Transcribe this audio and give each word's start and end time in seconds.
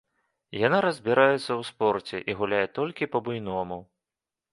Яна 0.67 0.77
разбіраецца 0.85 1.43
ў 1.43 1.61
спорце 1.71 2.17
і 2.33 2.37
гуляе 2.39 2.63
толькі 2.79 3.09
па-буйному. 3.17 3.79